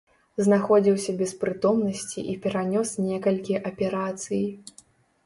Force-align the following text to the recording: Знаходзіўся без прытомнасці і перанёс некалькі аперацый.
Знаходзіўся 0.45 1.11
без 1.19 1.33
прытомнасці 1.43 2.19
і 2.31 2.37
перанёс 2.45 2.89
некалькі 3.09 3.61
аперацый. 3.71 4.43